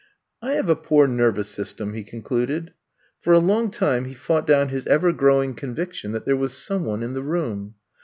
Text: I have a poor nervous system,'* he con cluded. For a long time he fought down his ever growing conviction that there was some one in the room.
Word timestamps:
I 0.41 0.53
have 0.53 0.67
a 0.67 0.75
poor 0.75 1.05
nervous 1.07 1.47
system,'* 1.49 1.93
he 1.93 2.03
con 2.03 2.23
cluded. 2.23 2.71
For 3.19 3.33
a 3.33 3.37
long 3.37 3.69
time 3.69 4.05
he 4.05 4.15
fought 4.15 4.47
down 4.47 4.69
his 4.69 4.87
ever 4.87 5.13
growing 5.13 5.53
conviction 5.53 6.11
that 6.13 6.25
there 6.25 6.35
was 6.35 6.53
some 6.57 6.85
one 6.85 7.03
in 7.03 7.13
the 7.13 7.21
room. 7.21 7.75